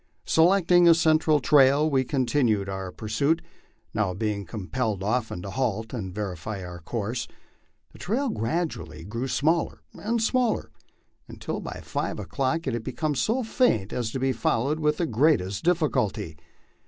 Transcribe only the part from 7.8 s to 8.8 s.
The trail grad